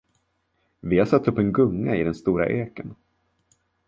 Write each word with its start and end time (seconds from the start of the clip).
Vi 0.81 0.97
har 0.99 1.05
satt 1.05 1.27
upp 1.27 1.37
en 1.37 1.53
gunga 1.53 1.95
i 1.95 2.03
den 2.03 2.15
stora 2.15 2.47
eken. 2.49 2.95